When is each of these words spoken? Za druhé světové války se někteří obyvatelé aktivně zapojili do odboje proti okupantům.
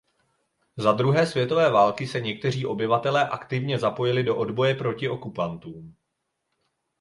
Za 0.77 0.91
druhé 0.91 1.27
světové 1.27 1.71
války 1.71 2.07
se 2.07 2.19
někteří 2.21 2.65
obyvatelé 2.65 3.29
aktivně 3.29 3.79
zapojili 3.79 4.23
do 4.23 4.35
odboje 4.37 4.75
proti 4.75 5.09
okupantům. 5.09 5.95